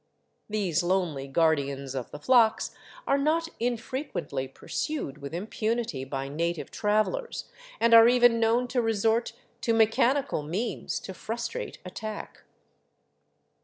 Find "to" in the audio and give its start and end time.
8.69-8.81, 9.61-9.75, 11.01-11.13